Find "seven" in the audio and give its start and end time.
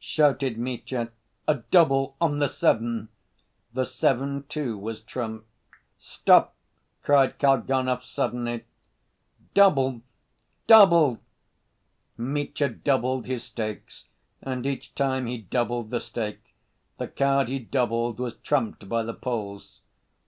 2.48-3.10, 3.84-4.44